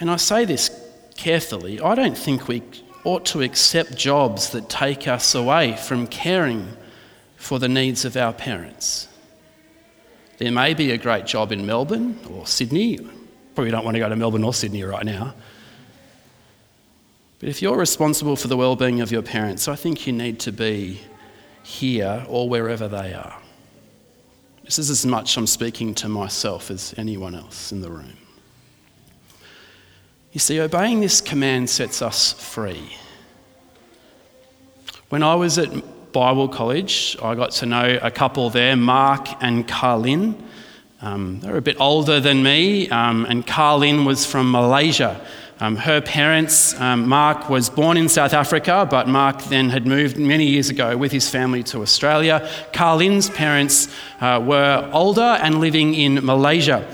[0.00, 0.70] And I say this
[1.14, 2.62] carefully I don't think we
[3.04, 6.68] ought to accept jobs that take us away from caring
[7.36, 9.08] for the needs of our parents.
[10.38, 12.98] There may be a great job in Melbourne or Sydney.
[13.54, 15.34] Probably don't want to go to Melbourne or Sydney right now.
[17.38, 20.52] But if you're responsible for the well-being of your parents, I think you need to
[20.52, 21.00] be
[21.62, 23.36] here or wherever they are.
[24.64, 28.16] This is as much I'm speaking to myself as anyone else in the room.
[30.32, 32.96] You see, obeying this command sets us free.
[35.08, 39.66] When I was at Bible College, I got to know a couple there, Mark and
[39.66, 40.40] Carlin.
[41.02, 45.20] Um, they're a bit older than me, um, and Carlin was from Malaysia.
[45.58, 50.16] Um, her parents, um, Mark was born in South Africa, but Mark then had moved
[50.16, 52.48] many years ago with his family to Australia.
[52.72, 53.88] Carlin's parents
[54.20, 56.86] uh, were older and living in Malaysia.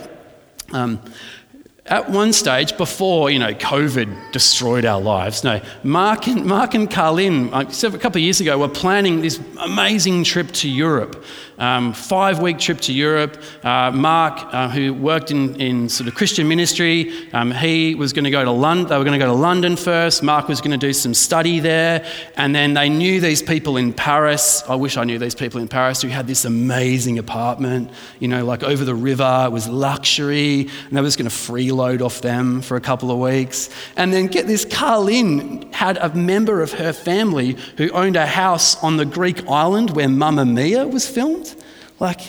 [1.88, 6.90] At one stage, before you know COVID destroyed our lives, no, Mark and Mark and
[6.90, 11.25] Carlin, a couple of years ago, were planning this amazing trip to Europe
[11.59, 13.40] um, five week trip to Europe.
[13.62, 18.25] Uh, Mark, uh, who worked in, in sort of Christian ministry, um, he was going
[18.25, 18.88] to go to London.
[18.88, 20.22] They were going to go to London first.
[20.22, 22.07] Mark was going to do some study there.
[22.37, 24.62] And then they knew these people in Paris.
[24.68, 28.44] I wish I knew these people in Paris who had this amazing apartment, you know,
[28.44, 29.44] like over the river.
[29.46, 30.68] It was luxury.
[30.88, 31.37] And they were just going to
[31.76, 33.70] freeload off them for a couple of weeks.
[33.96, 38.82] And then get this, Carlin had a member of her family who owned a house
[38.82, 41.54] on the Greek island where Mamma Mia was filmed.
[42.00, 42.20] Like,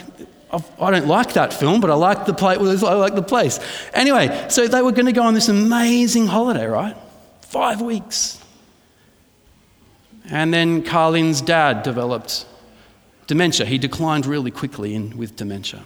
[0.51, 2.83] I don't like that film, but I like the place.
[2.83, 3.59] I like the place.
[3.93, 6.95] Anyway, so they were going to go on this amazing holiday, right?
[7.41, 8.41] Five weeks.
[10.29, 12.45] And then Carlin's dad developed
[13.27, 13.65] dementia.
[13.65, 15.83] He declined really quickly in, with dementia.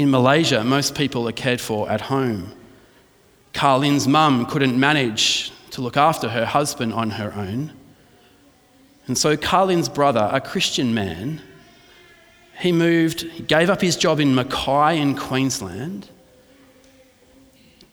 [0.00, 2.52] In Malaysia, most people are cared for at home.
[3.52, 7.74] Carlin's mum couldn't manage to look after her husband on her own.
[9.06, 11.42] And so Carlin's brother, a Christian man,
[12.58, 16.08] he moved, he gave up his job in Mackay in Queensland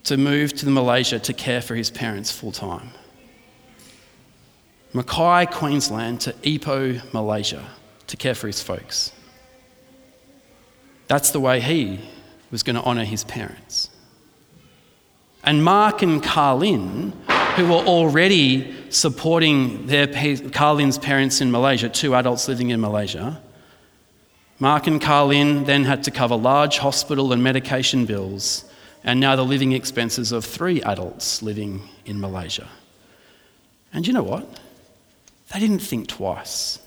[0.06, 2.90] to move to Malaysia to care for his parents full time.
[4.94, 7.66] Mackay, Queensland to Ipoh, Malaysia
[8.08, 9.12] to care for his folks.
[11.08, 12.00] That's the way he
[12.52, 13.90] was going to honour his parents.
[15.44, 17.14] And Mark and Carlin,
[17.56, 20.08] who were already supporting their
[20.52, 23.42] Carlin's parents in Malaysia, two adults living in Malaysia,
[24.60, 28.66] Mark and Carlin then had to cover large hospital and medication bills,
[29.04, 32.68] and now the living expenses of three adults living in Malaysia.
[33.94, 34.60] And you know what?
[35.54, 36.80] They didn't think twice.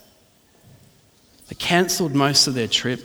[1.48, 3.00] They cancelled most of their trip,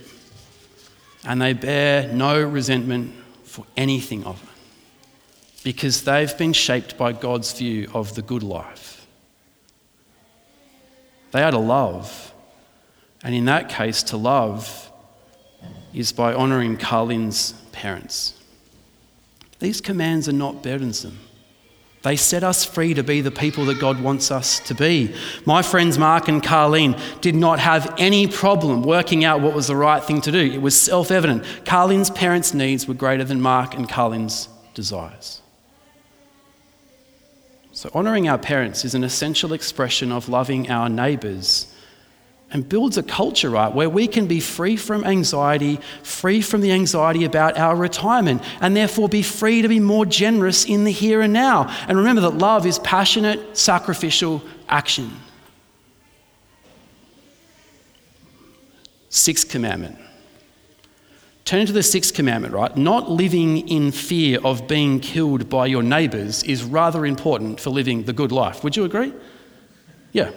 [1.26, 3.14] and they bear no resentment
[3.44, 4.50] for anything of it.
[5.64, 9.08] because they've been shaped by God's view of the good life.
[11.32, 12.34] They are to love,
[13.24, 14.92] and in that case, to love
[15.92, 18.40] is by honouring Carlin's parents.
[19.58, 21.18] These commands are not burdensome.
[22.06, 25.16] They set us free to be the people that God wants us to be.
[25.44, 29.76] My friends Mark and Carlene did not have any problem working out what was the
[29.76, 30.38] right thing to do.
[30.38, 31.42] It was self evident.
[31.64, 35.42] Carlene's parents' needs were greater than Mark and Carlene's desires.
[37.72, 41.74] So, honouring our parents is an essential expression of loving our neighbours
[42.52, 46.72] and builds a culture, right, where we can be free from anxiety, free from the
[46.72, 51.22] anxiety about our retirement, and therefore be free to be more generous in the here
[51.22, 51.68] and now.
[51.88, 55.12] And remember that love is passionate, sacrificial action.
[59.10, 59.98] Sixth commandment.
[61.46, 62.76] Turn to the sixth commandment, right?
[62.76, 68.04] Not living in fear of being killed by your neighbours is rather important for living
[68.04, 68.64] the good life.
[68.64, 69.14] Would you agree?
[70.12, 70.32] Yeah,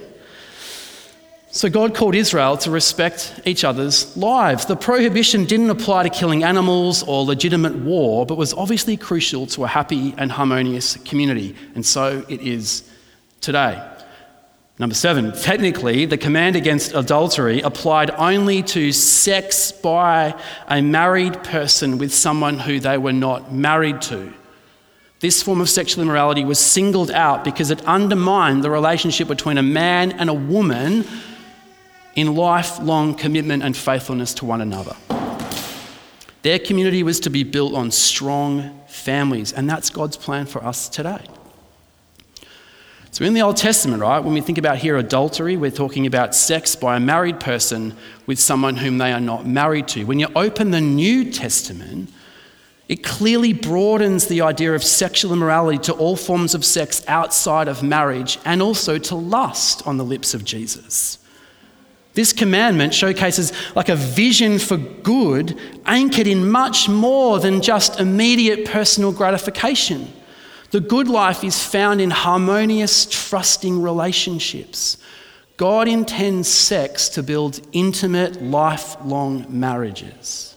[1.51, 4.67] so God called Israel to respect each other's lives.
[4.67, 9.65] The prohibition didn't apply to killing animals or legitimate war, but was obviously crucial to
[9.65, 12.89] a happy and harmonious community, and so it is
[13.41, 13.83] today.
[14.79, 21.99] Number seven, technically, the command against adultery applied only to sex by a married person
[21.99, 24.33] with someone who they were not married to.
[25.21, 29.65] This form of sexual immorality was singled out because it undermined the relationship between a
[29.65, 31.05] man and a woman
[32.15, 34.97] in lifelong commitment and faithfulness to one another.
[36.43, 40.89] Their community was to be built on strong families, and that's God's plan for us
[40.89, 41.25] today.
[43.11, 46.35] So, in the Old Testament, right, when we think about here adultery, we're talking about
[46.35, 47.97] sex by a married person
[48.27, 50.05] with someone whom they are not married to.
[50.05, 52.11] When you open the New Testament,
[52.89, 57.83] it clearly broadens the idea of sexual immorality to all forms of sex outside of
[57.83, 61.19] marriage and also to lust on the lips of Jesus.
[62.19, 65.57] This commandment showcases like a vision for good
[65.87, 70.13] anchored in much more than just immediate personal gratification.
[70.73, 74.99] The good life is found in harmonious, trusting relationships.
[75.57, 80.57] God intends sex to build intimate, lifelong marriages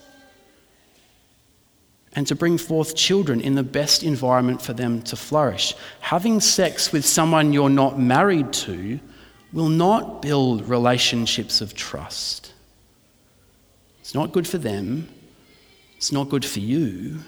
[2.14, 5.76] and to bring forth children in the best environment for them to flourish.
[6.00, 9.00] Having sex with someone you're not married to
[9.54, 12.54] will not build relationships of trust.
[14.00, 15.10] It's not good for them,
[15.98, 17.20] it's not good for you,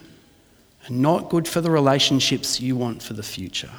[0.86, 3.71] and not good for the relationships you want for the future.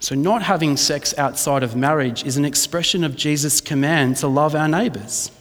[0.00, 4.54] So, not having sex outside of marriage is an expression of Jesus' command to love
[4.54, 5.32] our neighbours.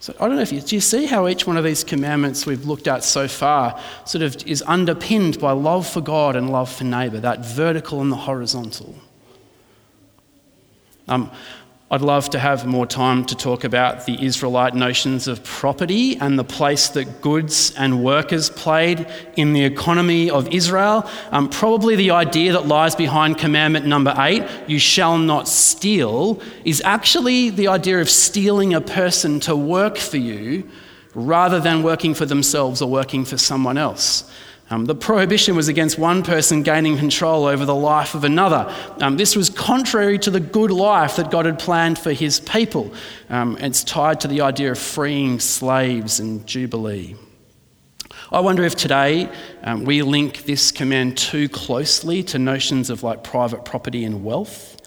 [0.00, 2.46] So, I don't know if you, do you see how each one of these commandments
[2.46, 6.72] we've looked at so far sort of is underpinned by love for God and love
[6.72, 8.94] for neighbour, that vertical and the horizontal?
[11.08, 11.30] Um,
[11.88, 16.36] I'd love to have more time to talk about the Israelite notions of property and
[16.36, 21.08] the place that goods and workers played in the economy of Israel.
[21.30, 26.82] Um, probably the idea that lies behind commandment number eight, you shall not steal, is
[26.84, 30.68] actually the idea of stealing a person to work for you
[31.14, 34.28] rather than working for themselves or working for someone else.
[34.68, 38.72] Um, the prohibition was against one person gaining control over the life of another.
[39.00, 42.92] Um, this was contrary to the good life that God had planned for his people.
[43.30, 47.14] Um, it's tied to the idea of freeing slaves and jubilee.
[48.32, 49.30] I wonder if today
[49.62, 54.82] um, we link this command too closely to notions of like private property and wealth.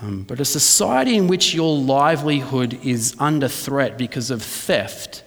[0.00, 5.22] Um, but a society in which your livelihood is under threat because of theft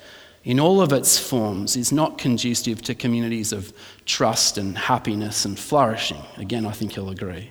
[0.46, 3.74] in all of its forms is not conducive to communities of
[4.06, 6.22] trust and happiness and flourishing.
[6.38, 7.50] Again, I think you'll agree.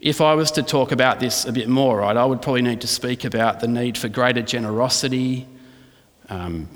[0.00, 2.80] If I was to talk about this a bit more, right, I would probably need
[2.80, 5.46] to speak about the need for greater generosity,
[6.28, 6.68] um,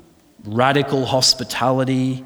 [0.45, 2.23] radical hospitality,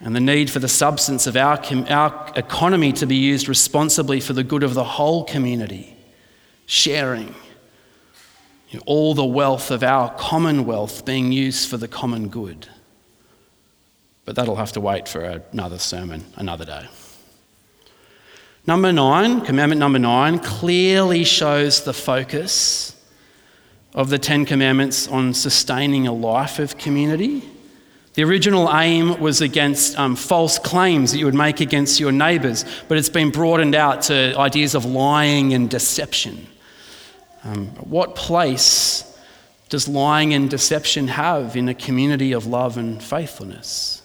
[0.00, 4.34] and the need for the substance of our, our economy to be used responsibly for
[4.34, 5.96] the good of the whole community,
[6.66, 7.34] sharing
[8.70, 12.68] you know, all the wealth of our commonwealth being used for the common good.
[14.24, 15.20] But that'll have to wait for
[15.52, 16.86] another sermon, another day.
[18.66, 22.96] Number nine, commandment number nine, clearly shows the focus
[23.94, 27.42] of the Ten Commandments on sustaining a life of community.
[28.14, 32.64] The original aim was against um, false claims that you would make against your neighbours,
[32.88, 36.48] but it's been broadened out to ideas of lying and deception.
[37.46, 39.16] Um, what place
[39.68, 44.02] does lying and deception have in a community of love and faithfulness?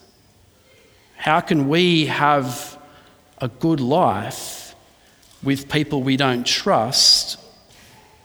[1.15, 2.77] How can we have
[3.39, 4.75] a good life
[5.41, 7.39] with people we don't trust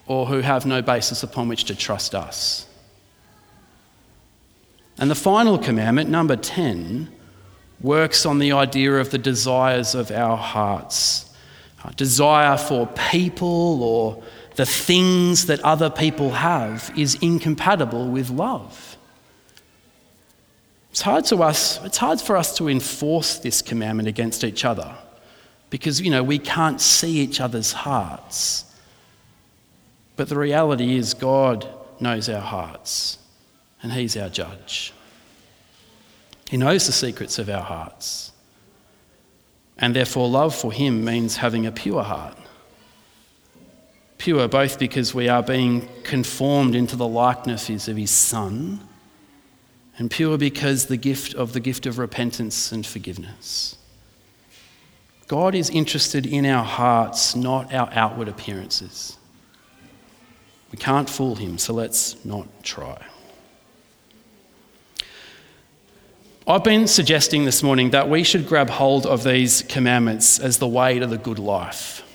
[0.07, 2.67] or who have no basis upon which to trust us?
[4.99, 7.11] And the final commandment, number 10,
[7.81, 11.35] works on the idea of the desires of our hearts.
[11.85, 14.23] A desire for people or
[14.57, 18.97] the things that other people have is incompatible with love.
[20.91, 24.95] It's hard, to us, it's hard for us to enforce this commandment against each other
[25.69, 28.65] because, you know, we can't see each other's hearts.
[30.17, 31.69] But the reality is, God
[32.01, 33.19] knows our hearts
[33.83, 34.95] and He's our judge.
[36.49, 38.33] He knows the secrets of our hearts.
[39.77, 42.39] And therefore, love for Him means having a pure heart.
[44.19, 48.81] Pure both because we are being conformed into the likenesses of His Son,
[49.99, 53.77] and pure because the gift of the gift of repentance and forgiveness.
[55.27, 59.19] God is interested in our hearts, not our outward appearances.
[60.71, 63.05] We can't fool Him, so let's not try.
[66.49, 70.69] I've been suggesting this morning that we should grab hold of these commandments as the
[70.69, 72.06] way to the good life.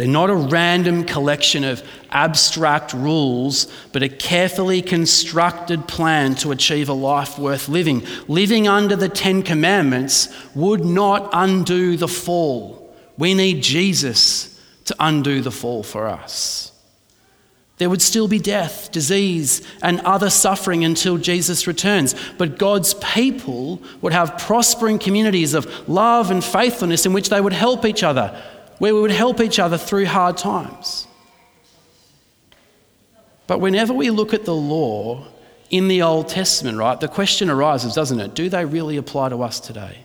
[0.00, 6.88] They're not a random collection of abstract rules, but a carefully constructed plan to achieve
[6.88, 8.06] a life worth living.
[8.26, 12.96] Living under the Ten Commandments would not undo the fall.
[13.18, 16.72] We need Jesus to undo the fall for us.
[17.76, 22.14] There would still be death, disease, and other suffering until Jesus returns.
[22.38, 27.52] But God's people would have prospering communities of love and faithfulness in which they would
[27.52, 28.42] help each other,
[28.80, 31.06] where we would help each other through hard times.
[33.46, 35.26] But whenever we look at the law
[35.68, 38.34] in the Old Testament, right, the question arises, doesn't it?
[38.34, 39.98] Do they really apply to us today?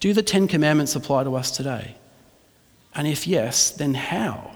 [0.00, 1.94] Do the Ten Commandments apply to us today?
[2.94, 4.50] And if yes, then how?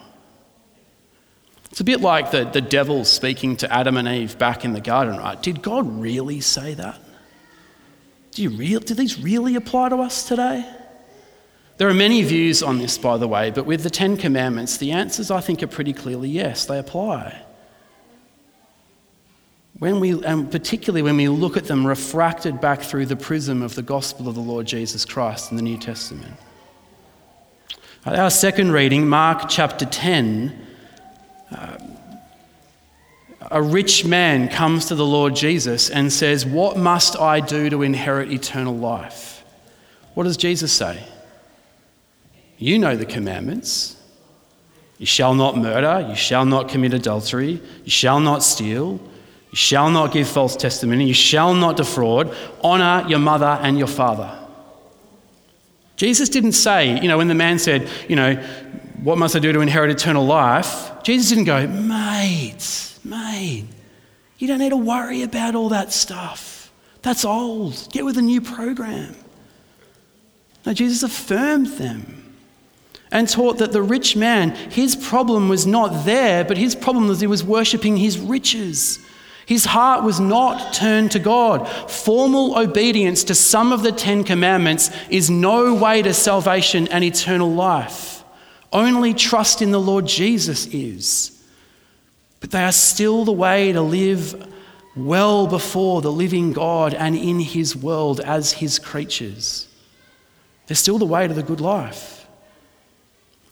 [1.70, 4.80] It's a bit like the, the devil speaking to Adam and Eve back in the
[4.80, 5.40] garden, right?
[5.42, 6.98] Did God really say that?
[8.30, 10.66] Do, you real, do these really apply to us today?
[11.82, 14.92] There are many views on this, by the way, but with the Ten Commandments, the
[14.92, 17.42] answers I think are pretty clearly yes, they apply.
[19.80, 23.74] When we, and particularly when we look at them refracted back through the prism of
[23.74, 26.36] the gospel of the Lord Jesus Christ in the New Testament.
[28.06, 30.66] Our second reading, Mark chapter 10,
[31.50, 31.78] uh,
[33.50, 37.82] a rich man comes to the Lord Jesus and says, What must I do to
[37.82, 39.42] inherit eternal life?
[40.14, 41.02] What does Jesus say?
[42.58, 43.96] You know the commandments.
[45.02, 49.00] You shall not murder, you shall not commit adultery, you shall not steal,
[49.50, 52.32] you shall not give false testimony, you shall not defraud,
[52.62, 54.38] honor your mother and your father.
[55.96, 58.36] Jesus didn't say, you know, when the man said, you know,
[59.02, 60.92] what must I do to inherit eternal life?
[61.02, 63.66] Jesus didn't go, mate, mate,
[64.38, 66.70] you don't need to worry about all that stuff.
[67.02, 67.88] That's old.
[67.90, 69.16] Get with a new program.
[70.64, 72.21] No, Jesus affirmed them
[73.12, 77.20] and taught that the rich man, his problem was not there, but his problem was
[77.20, 78.98] he was worshipping his riches.
[79.44, 81.68] His heart was not turned to God.
[81.90, 87.52] Formal obedience to some of the Ten Commandments is no way to salvation and eternal
[87.52, 88.24] life.
[88.72, 91.38] Only trust in the Lord Jesus is.
[92.40, 94.50] But they are still the way to live
[94.96, 99.68] well before the living God and in His world as His creatures.
[100.66, 102.21] They're still the way to the good life.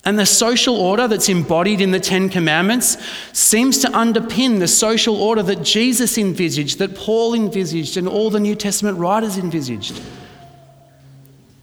[0.05, 2.97] And the social order that's embodied in the Ten Commandments
[3.33, 8.41] seems to underpin the social order that Jesus envisaged, that Paul envisaged, and all the
[8.41, 10.01] New Testament writers envisaged.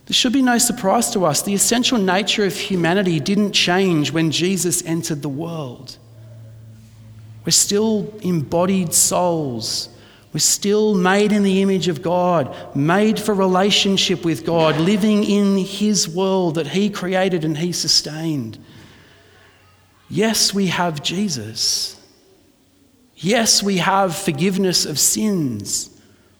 [0.06, 1.42] This should be no surprise to us.
[1.42, 5.98] The essential nature of humanity didn't change when Jesus entered the world.
[7.44, 9.90] We're still embodied souls.
[10.38, 15.58] We're still made in the image of God, made for relationship with God, living in
[15.58, 18.60] His world that He created and He sustained.
[20.12, 22.00] Yes, we have Jesus.
[23.16, 25.90] Yes, we have forgiveness of sins.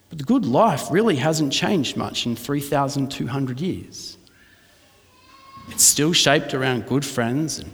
[0.10, 4.16] But the good life really hasn't changed much in 3,200 years.
[5.70, 7.74] It's still shaped around good friends and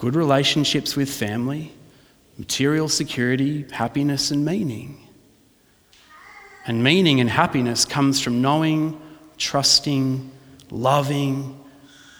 [0.00, 1.70] good relationships with family,
[2.38, 4.99] material security, happiness, and meaning.
[6.66, 9.00] And meaning and happiness comes from knowing,
[9.38, 10.30] trusting,
[10.70, 11.58] loving,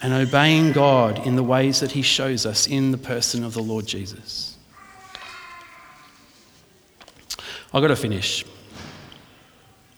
[0.03, 3.63] and obeying God in the ways that He shows us in the person of the
[3.63, 4.57] Lord Jesus.
[7.73, 8.45] I've got to finish.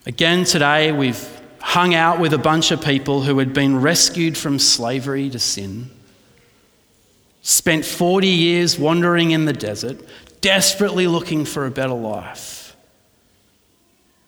[0.04, 1.28] Again, today we've
[1.60, 5.88] hung out with a bunch of people who had been rescued from slavery to sin,
[7.40, 9.98] spent 40 years wandering in the desert,
[10.40, 12.61] desperately looking for a better life.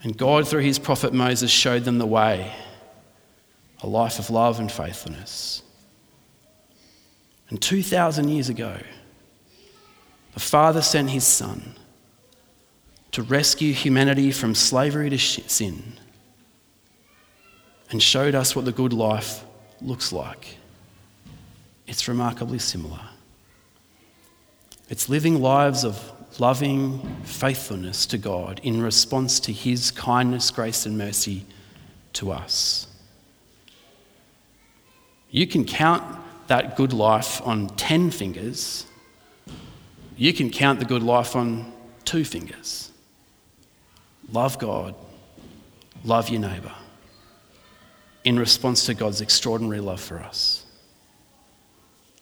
[0.04, 2.54] And God, through his prophet Moses, showed them the way
[3.82, 5.62] a life of love and faithfulness.
[7.48, 8.78] And 2,000 years ago,
[10.34, 11.74] the Father sent his Son
[13.12, 15.94] to rescue humanity from slavery to sin
[17.90, 19.44] and showed us what the good life
[19.80, 20.58] looks like.
[21.86, 23.00] It's remarkably similar.
[24.88, 30.98] It's living lives of loving faithfulness to God in response to His kindness, grace, and
[30.98, 31.44] mercy
[32.14, 32.86] to us.
[35.30, 36.02] You can count
[36.46, 38.86] that good life on 10 fingers,
[40.16, 41.72] you can count the good life on
[42.04, 42.92] two fingers.
[44.30, 44.94] Love God,
[46.04, 46.72] love your neighbour
[48.24, 50.64] in response to God's extraordinary love for us.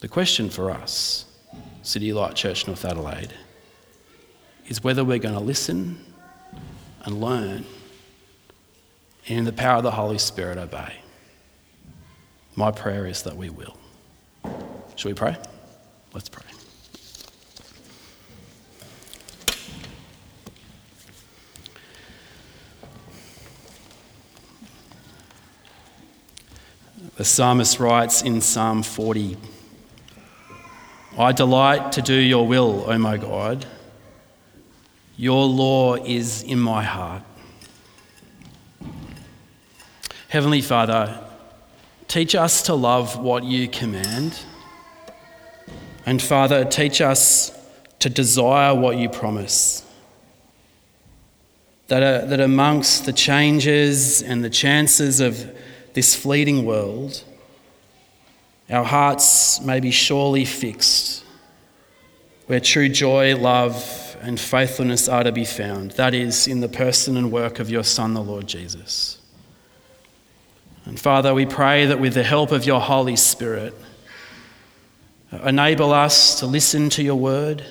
[0.01, 1.27] The question for us,
[1.83, 3.33] City Light Church North Adelaide,
[4.73, 6.03] is whether we're going to listen
[7.05, 7.63] and learn
[9.29, 10.95] and in the power of the Holy Spirit obey.
[12.57, 13.77] My prayer is that we will.
[14.97, 15.37] Shall we pray?
[16.15, 16.47] Let's pray.
[27.17, 29.37] The psalmist writes in Psalm 40
[31.19, 33.67] I delight to do your will, O my God.
[35.23, 37.23] Your law is in my heart.
[40.31, 41.17] Heavenly Father,
[42.09, 44.37] teach us to love what you command.
[46.05, 47.57] And Father, teach us
[48.01, 49.87] to desire what you promise.
[51.87, 55.57] That, that amongst the changes and the chances of
[55.93, 57.23] this fleeting world,
[58.69, 61.23] our hearts may be surely fixed
[62.47, 65.91] where true joy, love, and faithfulness are to be found.
[65.93, 69.21] That is, in the person and work of your Son, the Lord Jesus.
[70.85, 73.75] And Father, we pray that with the help of your Holy Spirit,
[75.45, 77.65] enable us to listen to your word,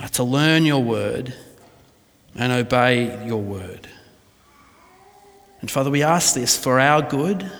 [0.00, 1.34] uh, to learn your word,
[2.34, 3.88] and obey your word.
[5.60, 7.50] And Father, we ask this for our good,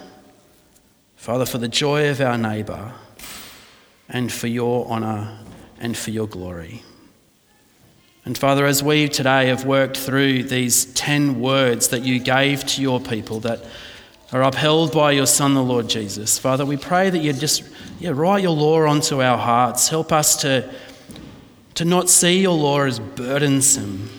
[1.16, 2.94] Father, for the joy of our neighbour,
[4.08, 5.40] and for your honour
[5.78, 6.82] and for your glory.
[8.24, 12.82] And Father, as we today have worked through these 10 words that you gave to
[12.82, 13.64] your people that
[14.32, 17.64] are upheld by your Son, the Lord Jesus, Father, we pray that you just
[17.98, 19.88] yeah, write your law onto our hearts.
[19.88, 20.70] Help us to,
[21.74, 24.10] to not see your law as burdensome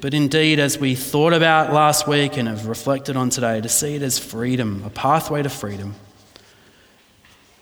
[0.00, 3.96] but indeed, as we thought about last week and have reflected on today, to see
[3.96, 5.96] it as freedom, a pathway to freedom.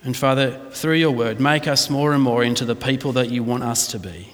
[0.03, 3.43] And Father, through your word, make us more and more into the people that you
[3.43, 4.34] want us to be.